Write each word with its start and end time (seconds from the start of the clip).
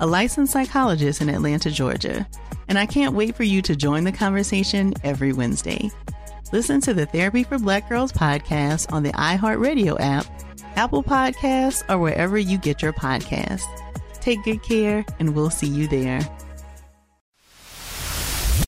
a 0.00 0.06
licensed 0.06 0.52
psychologist 0.52 1.20
in 1.20 1.28
Atlanta, 1.28 1.70
Georgia, 1.70 2.26
and 2.68 2.78
I 2.78 2.86
can't 2.86 3.14
wait 3.14 3.36
for 3.36 3.44
you 3.44 3.62
to 3.62 3.76
join 3.76 4.04
the 4.04 4.12
conversation 4.12 4.94
every 5.02 5.32
Wednesday. 5.32 5.90
Listen 6.52 6.80
to 6.82 6.94
the 6.94 7.06
Therapy 7.06 7.42
for 7.44 7.58
Black 7.58 7.88
Girls 7.88 8.12
podcast 8.12 8.92
on 8.92 9.02
the 9.02 9.12
iHeartRadio 9.12 9.96
app, 10.00 10.26
Apple 10.76 11.02
Podcasts, 11.02 11.88
or 11.88 11.98
wherever 11.98 12.38
you 12.38 12.58
get 12.58 12.82
your 12.82 12.92
podcasts. 12.92 13.64
Take 14.20 14.42
good 14.44 14.62
care, 14.62 15.04
and 15.18 15.34
we'll 15.34 15.50
see 15.50 15.66
you 15.66 15.86
there. 15.88 16.20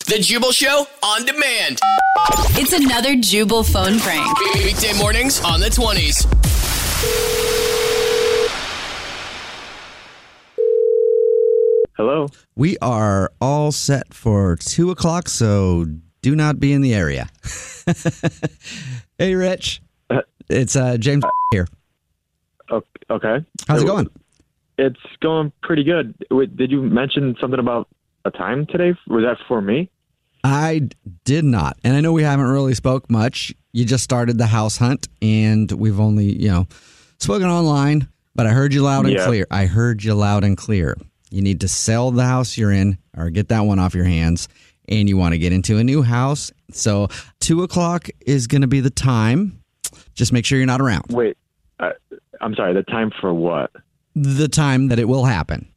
The 0.06 0.18
Jubal 0.20 0.52
Show 0.52 0.86
on 1.02 1.24
demand. 1.24 1.78
It's 2.58 2.72
another 2.72 3.16
Jubal 3.16 3.62
phone 3.62 3.98
prank. 3.98 4.38
Weekday 4.54 4.96
mornings 4.98 5.40
on 5.42 5.60
the 5.60 5.66
20s. 5.66 6.45
Hello. 11.96 12.28
We 12.54 12.76
are 12.82 13.32
all 13.40 13.72
set 13.72 14.12
for 14.12 14.56
two 14.56 14.90
o'clock, 14.90 15.28
so 15.28 15.86
do 16.22 16.36
not 16.36 16.60
be 16.60 16.72
in 16.72 16.82
the 16.82 16.94
area. 16.94 17.28
hey, 19.18 19.34
Rich. 19.34 19.80
It's 20.48 20.76
uh, 20.76 20.96
James 20.98 21.24
here. 21.52 21.66
O- 22.70 22.82
Okay. 23.08 23.44
How's 23.68 23.82
it 23.82 23.86
going? 23.86 24.08
It's 24.78 24.98
going 25.20 25.52
pretty 25.62 25.84
good. 25.84 26.14
Wait, 26.30 26.56
did 26.56 26.70
you 26.70 26.82
mention 26.82 27.34
something 27.40 27.58
about 27.60 27.88
a 28.24 28.30
time 28.30 28.66
today? 28.66 28.94
Was 29.06 29.22
that 29.24 29.38
for 29.48 29.60
me? 29.62 29.90
I 30.44 30.88
did 31.24 31.44
not, 31.44 31.78
and 31.82 31.96
I 31.96 32.00
know 32.00 32.12
we 32.12 32.22
haven't 32.24 32.46
really 32.46 32.74
spoke 32.74 33.08
much. 33.10 33.54
You 33.72 33.84
just 33.84 34.04
started 34.04 34.38
the 34.38 34.46
house 34.46 34.76
hunt, 34.76 35.08
and 35.22 35.70
we've 35.72 35.98
only 35.98 36.40
you 36.40 36.48
know 36.48 36.66
spoken 37.18 37.46
online. 37.48 38.08
But 38.34 38.46
I 38.46 38.50
heard 38.50 38.74
you 38.74 38.82
loud 38.82 39.06
and 39.06 39.14
Yeah. 39.14 39.24
clear. 39.24 39.46
I 39.50 39.64
heard 39.66 40.04
you 40.04 40.14
loud 40.14 40.44
and 40.44 40.56
clear. 40.56 40.96
You 41.36 41.42
need 41.42 41.60
to 41.60 41.68
sell 41.68 42.10
the 42.10 42.24
house 42.24 42.56
you're 42.56 42.72
in, 42.72 42.98
or 43.16 43.30
get 43.30 43.48
that 43.50 43.60
one 43.60 43.78
off 43.78 43.94
your 43.94 44.04
hands, 44.04 44.48
and 44.88 45.08
you 45.08 45.16
want 45.16 45.32
to 45.34 45.38
get 45.38 45.52
into 45.52 45.76
a 45.78 45.84
new 45.84 46.02
house. 46.02 46.50
So 46.72 47.08
two 47.40 47.62
o'clock 47.62 48.08
is 48.26 48.46
going 48.46 48.62
to 48.62 48.66
be 48.66 48.80
the 48.80 48.90
time. 48.90 49.62
Just 50.14 50.32
make 50.32 50.44
sure 50.44 50.58
you're 50.58 50.66
not 50.66 50.80
around. 50.80 51.04
Wait, 51.10 51.36
uh, 51.78 51.90
I'm 52.40 52.54
sorry. 52.54 52.72
The 52.74 52.82
time 52.84 53.12
for 53.20 53.32
what? 53.32 53.70
the 54.16 54.48
time 54.48 54.88
that 54.88 54.98
it 54.98 55.06
will 55.06 55.24
happen. 55.24 55.68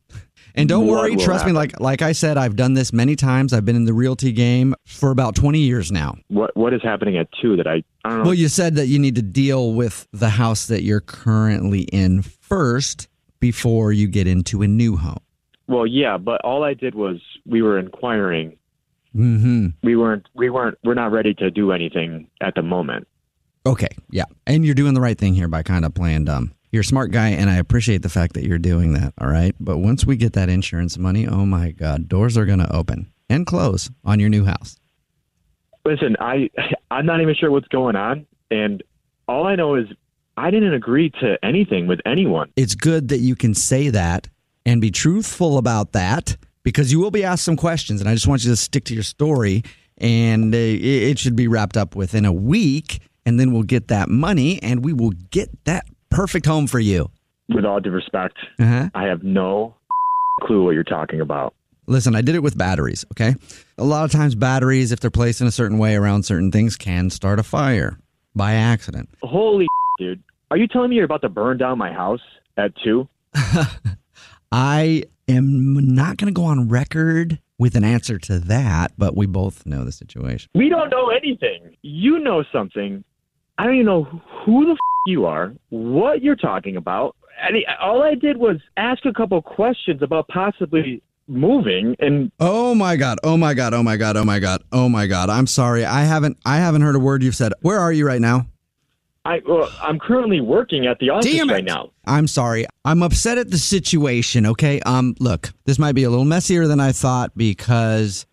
And 0.56 0.68
don't 0.68 0.88
What 0.88 1.04
worry, 1.04 1.16
trust 1.18 1.46
me. 1.46 1.52
Like 1.52 1.80
like 1.80 2.02
I 2.02 2.12
said, 2.14 2.38
I've 2.38 2.56
done 2.56 2.74
this 2.74 2.92
many 2.92 3.16
times. 3.16 3.54
I've 3.54 3.66
been 3.66 3.76
in 3.76 3.86
the 3.86 3.94
realty 3.94 4.32
game 4.32 4.74
for 4.86 5.12
about 5.12 5.36
twenty 5.36 5.60
years 5.60 5.92
now. 5.92 6.16
What 6.30 6.56
What 6.58 6.74
is 6.74 6.82
happening 6.82 7.18
at 7.18 7.28
two? 7.40 7.56
That 7.56 7.68
I 7.68 7.84
I 8.04 8.10
don't 8.10 8.18
know. 8.20 8.24
Well, 8.26 8.34
you 8.34 8.48
said 8.48 8.76
that 8.76 8.88
you 8.88 8.98
need 8.98 9.16
to 9.16 9.22
deal 9.22 9.74
with 9.74 10.08
the 10.12 10.30
house 10.30 10.66
that 10.68 10.82
you're 10.84 11.02
currently 11.02 11.82
in 11.82 12.24
first 12.24 13.08
before 13.40 13.94
you 13.94 14.08
get 14.08 14.26
into 14.26 14.62
a 14.62 14.68
new 14.68 14.98
home. 14.98 15.20
Well, 15.70 15.88
yeah, 15.88 16.18
but 16.18 16.42
all 16.42 16.64
I 16.64 16.74
did 16.74 16.96
was 16.96 17.22
we 17.46 17.62
were 17.62 17.80
inquiring. 17.80 18.58
hmm 19.14 19.68
We 19.84 19.96
weren't. 19.96 20.28
We 20.36 20.50
weren't. 20.50 20.78
We're 20.84 20.94
not 20.96 21.12
ready 21.12 21.34
to 21.36 21.50
do 21.50 21.72
anything 21.72 22.28
at 22.42 22.56
the 22.56 22.62
moment. 22.62 23.08
Okay, 23.66 23.90
yeah, 24.10 24.26
and 24.48 24.66
you're 24.66 24.76
doing 24.76 24.94
the 24.96 25.02
right 25.02 25.18
thing 25.18 25.34
here 25.34 25.48
by 25.48 25.64
kind 25.64 25.86
of 25.86 25.94
playing 25.94 26.26
dumb. 26.26 26.54
You're 26.72 26.82
a 26.82 26.86
smart 26.86 27.12
guy, 27.12 27.30
and 27.30 27.50
I 27.50 27.56
appreciate 27.58 28.02
the 28.04 28.10
fact 28.10 28.34
that 28.34 28.44
you're 28.46 28.60
doing 28.60 28.94
that. 28.94 29.14
All 29.20 29.28
right, 29.28 29.56
but 29.60 29.78
once 29.78 30.06
we 30.06 30.16
get 30.18 30.34
that 30.34 30.50
insurance 30.50 30.98
money, 30.98 31.28
oh 31.28 31.46
my 31.46 31.72
God, 31.72 32.08
doors 32.08 32.38
are 32.38 32.46
going 32.46 32.60
to 32.60 32.76
open 32.76 33.12
and 33.30 33.46
close 33.46 33.90
on 34.06 34.20
your 34.20 34.30
new 34.30 34.46
house. 34.46 34.78
Listen, 35.86 36.16
I 36.20 36.50
I'm 36.92 37.06
not 37.06 37.22
even 37.22 37.36
sure 37.36 37.52
what's 37.52 37.68
going 37.70 37.96
on, 37.96 38.26
and 38.52 38.84
all 39.28 39.46
I 39.48 39.56
know 39.56 39.76
is 39.76 39.88
I 40.38 40.52
didn't 40.52 40.74
agree 40.74 41.10
to 41.22 41.38
anything 41.44 41.88
with 41.88 42.00
anyone. 42.06 42.52
it's 42.56 42.76
good 42.76 43.10
that 43.10 43.20
you 43.20 43.36
can 43.36 43.54
say 43.54 43.90
that 43.90 44.28
and 44.70 44.80
be 44.82 44.92
truthful 44.92 45.58
about 45.58 45.94
that 45.94 46.38
because 46.64 46.92
you 46.92 47.00
will 47.00 47.12
be 47.12 47.24
asked 47.24 47.44
some 47.44 47.56
questions. 47.56 48.00
And 48.02 48.10
I 48.10 48.14
just 48.14 48.28
want 48.28 48.44
you 48.44 48.52
to 48.52 48.56
stick 48.56 48.84
to 48.86 48.94
your 48.94 49.04
story. 49.04 49.64
And 49.98 50.54
uh, 50.54 50.58
it 50.58 50.84
it 51.10 51.20
should 51.20 51.36
be 51.36 51.48
wrapped 51.48 51.76
up 51.78 51.96
within 51.96 52.26
a 52.26 52.32
week. 52.34 53.00
And 53.26 53.40
then 53.40 53.52
we'll 53.52 53.64
get 53.64 53.88
that 53.90 54.10
money 54.10 54.62
and 54.62 54.84
we 54.86 54.94
will 54.94 55.14
get 55.32 55.50
that 55.66 55.86
perfect 56.10 56.46
home 56.46 56.68
for 56.68 56.80
you. 56.80 57.10
With 57.50 57.66
all 57.66 57.80
due 57.80 57.90
respect, 57.92 58.38
Uh-huh. 58.60 58.90
I 58.94 59.04
have 59.06 59.24
no 59.24 59.76
clue 60.44 60.64
what 60.64 60.72
you're 60.76 60.84
talking 60.84 61.20
about. 61.22 61.54
Listen, 61.88 62.16
I 62.16 62.22
did 62.22 62.36
it 62.36 62.44
with 62.44 62.56
batteries, 62.56 63.04
okay? 63.14 63.34
A 63.80 63.84
lot 63.84 64.06
of 64.06 64.12
times, 64.12 64.36
batteries, 64.36 64.92
if 64.92 65.00
they're 65.00 65.10
placed 65.10 65.42
in 65.42 65.48
a 65.48 65.52
certain 65.52 65.80
way 65.80 65.96
around 65.96 66.22
certain 66.24 66.52
things, 66.52 66.78
can 66.78 67.10
start 67.10 67.40
a 67.40 67.44
fire 67.44 67.98
by 68.36 68.54
accident. 68.54 69.10
Holy 69.24 69.66
dude. 69.98 70.22
Are 70.52 70.58
you 70.58 70.68
telling 70.68 70.92
me 70.92 70.96
you're 70.98 71.06
about 71.06 71.22
to 71.22 71.30
burn 71.30 71.58
down 71.58 71.78
my 71.80 71.92
house 71.92 72.22
at 72.58 72.72
two? 72.84 73.08
I 74.52 75.04
am 75.28 75.74
not 75.96 76.18
going 76.18 76.34
to 76.34 76.38
go 76.38 76.46
on 76.46 76.70
record 76.70 77.40
with 77.58 77.76
an 77.76 77.84
answer 77.84 78.18
to 78.18 78.40
that, 78.40 78.94
but 78.98 79.16
we 79.16 79.26
both 79.26 79.66
know 79.66 79.84
the 79.84 79.92
situation. 79.92 80.50
We 80.56 80.70
don't 80.70 80.90
know 80.90 81.10
anything. 81.10 81.76
You 81.82 82.20
know 82.20 82.44
something. 82.52 83.04
I 83.58 83.66
don't 83.66 83.76
even 83.76 83.86
know 83.86 84.04
who 84.46 84.66
the 84.66 84.72
f- 84.72 84.78
you 85.06 85.26
are, 85.26 85.54
what 85.70 86.22
you're 86.22 86.36
talking 86.36 86.76
about. 86.78 87.16
I 87.42 87.52
mean, 87.52 87.64
all 87.82 88.02
I 88.04 88.16
did 88.16 88.38
was 88.38 88.58
ask 88.78 89.06
a 89.06 89.14
couple 89.14 89.42
questions 89.42 90.02
about 90.02 90.28
possibly 90.28 91.02
moving, 91.28 91.96
and 92.00 92.32
Oh 92.40 92.76
my 92.76 92.96
god. 92.98 93.18
Oh 93.24 93.38
my 93.38 93.54
god. 93.54 93.74
Oh 93.74 93.84
my 93.84 93.96
god. 93.98 94.18
Oh 94.18 94.26
my 94.26 94.40
god. 94.40 94.64
Oh 94.72 94.90
my 94.90 95.08
god. 95.08 95.30
I'm 95.30 95.48
sorry. 95.48 95.86
I 95.86 96.02
haven't 96.04 96.38
I 96.46 96.58
haven't 96.58 96.82
heard 96.82 96.96
a 96.96 97.00
word 97.00 97.24
you've 97.24 97.36
said. 97.36 97.54
Where 97.62 97.80
are 97.80 97.94
you 97.94 98.06
right 98.06 98.20
now? 98.20 98.48
I 99.30 99.42
well, 99.48 99.72
I'm 99.80 100.00
currently 100.00 100.42
working 100.42 100.88
at 100.88 100.98
the 100.98 101.12
office 101.12 101.40
right 101.48 101.64
now. 101.64 101.92
I'm 102.06 102.26
sorry. 102.26 102.66
I'm 102.84 103.04
upset 103.04 103.38
at 103.38 103.52
the 103.52 103.60
situation, 103.60 104.48
okay? 104.48 104.80
Um 104.82 105.16
look, 105.20 105.52
this 105.66 105.78
might 105.78 105.94
be 105.94 106.04
a 106.04 106.10
little 106.10 106.26
messier 106.26 106.66
than 106.66 106.80
I 106.80 106.92
thought 106.92 107.38
because 107.38 108.26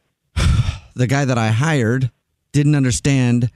the 0.94 1.06
guy 1.06 1.26
that 1.26 1.37
I 1.37 1.48
hired 1.48 2.10
didn't 2.52 2.75
understand 2.75 3.50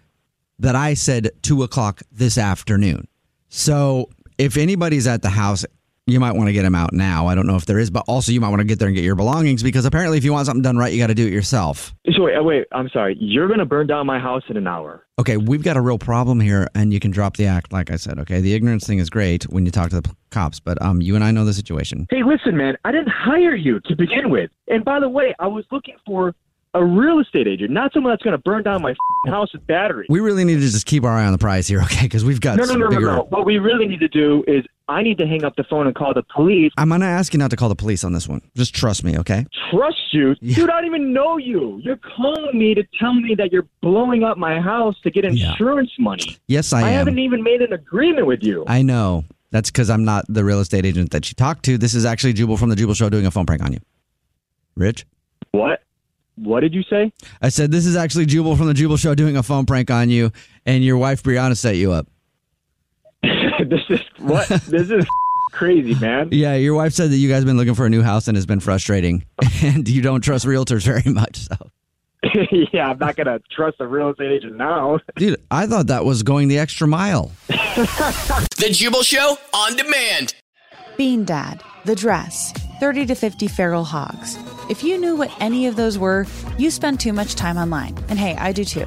that 0.59 0.77
I 0.77 0.93
said 0.93 1.31
two 1.41 1.63
o'clock 1.63 2.03
this 2.13 2.37
afternoon. 2.37 3.09
So 3.49 4.11
if 4.37 4.59
anybody's 4.59 5.07
at 5.07 5.23
the 5.23 5.31
house, 5.31 5.65
you 6.07 6.19
might 6.21 6.33
want 6.33 6.49
to 6.49 6.53
get 6.53 6.65
him 6.65 6.75
out 6.75 6.93
now. 6.93 7.27
I 7.27 7.35
don't 7.35 7.47
know 7.47 7.57
if 7.57 7.67
there 7.67 7.79
is, 7.79 7.91
but 7.91 8.05
also 8.09 8.33
you 8.33 8.41
might 8.41 8.49
want 8.49 8.61
to 8.61 8.65
get 8.65 8.79
there 8.79 8.89
and 8.89 8.95
get 8.97 9.05
your 9.05 9.15
belongings 9.15 9.63
because 9.63 9.85
apparently 9.85 10.19
if 10.19 10.25
you 10.25 10.33
want 10.33 10.47
something 10.47 10.63
done 10.63 10.77
right, 10.77 10.93
you 10.93 10.99
got 10.99 11.09
to 11.09 11.15
do 11.15 11.27
it 11.27 11.33
yourself. 11.33 11.95
So 12.15 12.25
wait, 12.25 12.37
uh, 12.37 12.43
wait, 12.43 12.67
I'm 12.73 12.89
sorry. 12.89 13.17
You're 13.21 13.49
gonna 13.49 13.65
burn 13.67 13.87
down 13.87 14.07
my 14.07 14.19
house 14.19 14.43
in 14.49 14.57
an 14.57 14.67
hour. 14.67 15.07
Okay, 15.19 15.37
we've 15.37 15.63
got 15.63 15.77
a 15.77 15.81
real 15.81 15.99
problem 15.99 16.41
here, 16.41 16.69
and 16.75 16.93
you 16.93 17.01
can 17.01 17.11
drop 17.11 17.37
the 17.37 17.47
act, 17.47 17.73
like 17.73 17.91
I 17.91 17.97
said. 17.97 18.19
Okay, 18.19 18.41
the 18.41 18.55
ignorance 18.55 18.87
thing 18.87 18.99
is 18.99 19.11
great 19.11 19.45
when 19.45 19.65
you 19.65 19.71
talk 19.71 19.91
to 19.91 20.01
the 20.01 20.09
p- 20.09 20.15
cops, 20.31 20.59
but 20.61 20.81
um, 20.83 21.01
you 21.01 21.15
and 21.15 21.23
I 21.23 21.31
know 21.31 21.45
the 21.45 21.53
situation. 21.55 22.07
Hey, 22.11 22.23
listen, 22.23 22.57
man. 22.57 22.77
I 22.85 22.93
didn't 22.93 23.11
hire 23.11 23.55
you 23.55 23.81
to 23.81 23.95
begin 23.95 24.31
with. 24.31 24.51
And 24.69 24.85
by 24.85 24.99
the 24.99 25.09
way, 25.09 25.35
I 25.39 25.47
was 25.47 25.65
looking 25.71 25.97
for 26.07 26.35
a 26.73 26.85
real 26.85 27.19
estate 27.19 27.49
agent, 27.49 27.71
not 27.71 27.93
someone 27.93 28.13
that's 28.13 28.23
going 28.23 28.37
to 28.37 28.43
burn 28.43 28.63
down 28.63 28.81
my 28.81 28.93
f***ing 28.93 29.33
house 29.33 29.53
with 29.53 29.67
batteries. 29.67 30.07
We 30.09 30.21
really 30.21 30.45
need 30.45 30.55
to 30.55 30.61
just 30.61 30.87
keep 30.87 31.05
our 31.05 31.11
eye 31.11 31.25
on 31.27 31.33
the 31.33 31.39
prize 31.39 31.67
here, 31.67 31.83
okay? 31.83 32.03
Because 32.03 32.25
we've 32.25 32.41
got 32.41 32.57
no, 32.59 32.65
no, 32.65 32.75
no, 32.75 32.85
no, 32.85 32.89
bigger. 32.91 33.07
no. 33.07 33.27
What 33.31 33.45
we 33.45 33.59
really 33.59 33.87
need 33.87 34.01
to 34.01 34.09
do 34.09 34.45
is 34.47 34.65
I 34.91 35.03
need 35.03 35.19
to 35.19 35.27
hang 35.27 35.45
up 35.45 35.55
the 35.57 35.65
phone 35.65 35.87
and 35.87 35.95
call 35.95 36.13
the 36.13 36.23
police. 36.35 36.73
I'm 36.77 36.89
gonna 36.89 37.07
ask 37.07 37.33
you 37.33 37.39
not 37.39 37.51
to 37.51 37.57
call 37.57 37.69
the 37.69 37.77
police 37.77 38.03
on 38.05 38.13
this 38.13 38.27
one. 38.29 38.41
Just 38.57 38.75
trust 38.75 39.05
me, 39.05 39.17
okay? 39.19 39.47
Trust 39.71 39.99
you, 40.13 40.35
dude. 40.35 40.69
I 40.69 40.81
don't 40.81 40.87
even 40.87 41.13
know 41.13 41.37
you. 41.39 41.81
You're 41.85 41.99
calling 42.17 42.59
me 42.59 42.75
to 42.75 42.83
tell 42.99 43.15
me 43.15 43.35
that 43.37 43.53
you're 43.53 43.67
blowing 43.83 44.25
up 44.25 44.37
my 44.37 44.61
house 44.61 44.97
to 45.05 45.11
get 45.11 45.25
Yeah. 45.25 45.51
insurance 45.53 45.93
money. 45.99 46.37
Yes, 46.49 46.73
I, 46.73 46.79
I 46.79 46.81
am. 46.83 46.87
I 46.87 46.91
haven't 46.91 47.19
even 47.21 47.43
made 47.43 47.63
an 47.63 47.73
agreement 47.73 48.27
with 48.27 48.43
you. 48.43 48.65
I 48.67 48.83
know. 48.83 49.25
That's 49.53 49.71
because 49.71 49.91
I'm 49.91 50.05
not 50.05 50.25
the 50.29 50.45
real 50.45 50.61
estate 50.61 50.85
agent 50.87 51.11
that 51.13 51.29
you 51.31 51.35
talked 51.35 51.65
to. 51.65 51.79
This 51.79 51.95
is 51.95 52.05
actually 52.05 52.33
Jubal 52.35 52.57
from 52.57 52.69
the 52.69 52.77
Jubal 52.77 52.95
Show 52.95 53.09
doing 53.09 53.27
a 53.27 53.31
phone 53.31 53.47
prank 53.47 53.63
on 53.63 53.73
you. 53.73 53.79
Rich? 54.77 55.07
What? 55.53 55.83
What 56.37 56.61
did 56.61 56.73
you 56.75 56.83
say? 56.85 57.13
I 57.43 57.49
said 57.49 57.71
this 57.71 57.85
is 57.85 57.97
actually 57.97 58.27
Jubal 58.27 58.57
from 58.57 58.67
the 58.67 58.75
Jubal 58.75 58.97
Show 58.97 59.15
doing 59.15 59.37
a 59.37 59.43
phone 59.43 59.67
prank 59.67 59.91
on 59.91 60.09
you, 60.09 60.33
and 60.65 60.83
your 60.85 60.97
wife 60.97 61.23
Brianna 61.23 61.57
set 61.57 61.77
you 61.77 61.93
up. 61.93 62.07
this 63.67 63.81
is 63.89 64.01
what? 64.19 64.49
this 64.49 64.91
is 64.91 65.07
crazy, 65.53 65.95
man. 65.97 66.29
Yeah, 66.33 66.55
your 66.55 66.75
wife 66.75 66.93
said 66.93 67.11
that 67.11 67.17
you 67.17 67.29
guys 67.29 67.39
have 67.39 67.47
been 67.47 67.57
looking 67.57 67.75
for 67.75 67.87
a 67.87 67.91
new 67.91 68.03
house 68.03 68.29
and 68.29 68.37
it 68.37 68.39
has 68.39 68.47
been 68.47 68.61
frustrating, 68.61 69.25
and 69.63 69.89
you 69.89 70.03
don't 70.03 70.21
trust 70.21 70.47
realtors 70.47 70.85
very 70.85 71.13
much. 71.13 71.39
So, 71.39 71.57
yeah, 72.73 72.91
I'm 72.91 72.99
not 72.99 73.17
gonna 73.17 73.41
trust 73.51 73.77
a 73.81 73.87
real 73.87 74.11
estate 74.11 74.31
agent 74.31 74.57
now. 74.57 74.99
dude, 75.17 75.41
I 75.51 75.67
thought 75.67 75.87
that 75.89 76.05
was 76.05 76.23
going 76.23 76.49
the 76.49 76.59
extra 76.59 76.87
mile. 76.87 77.33
The 77.49 78.69
Jubal 78.73 79.03
Show 79.03 79.39
on 79.55 79.77
demand. 79.77 80.35
Bean 80.99 81.25
Dad, 81.25 81.63
The 81.87 81.95
Dress, 81.95 82.53
30 82.79 83.07
to 83.07 83.15
50 83.15 83.49
Feral 83.49 83.85
Hogs. 83.85 84.37
If 84.69 84.85
you 84.85 84.99
knew 84.99 85.17
what 85.17 85.33
any 85.41 85.67
of 85.67 85.75
those 85.77 85.97
were, 85.99 86.27
you 86.59 86.71
spend 86.71 87.01
too 87.01 87.15
much 87.15 87.37
time 87.37 87.57
online. 87.57 87.97
And 88.11 88.19
hey, 88.19 88.37
I 88.37 88.53
do 88.53 88.65
too. 88.65 88.87